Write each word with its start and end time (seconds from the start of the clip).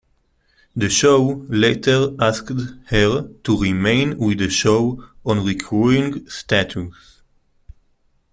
The 0.75 0.89
show 0.89 1.45
later 1.47 2.15
asked 2.19 2.49
her 2.87 3.29
to 3.43 3.61
remain 3.61 4.17
with 4.17 4.39
the 4.39 4.49
show 4.49 5.03
on 5.23 5.45
recurring 5.45 6.27
status. 6.27 7.21